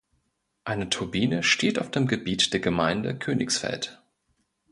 Eine 0.63 0.89
Turbine 0.89 1.43
steht 1.43 1.77
auf 1.77 1.91
dem 1.91 2.07
Gebiet 2.07 2.53
der 2.53 2.59
Gemeinde 2.59 3.15
Königsfeld. 3.15 4.01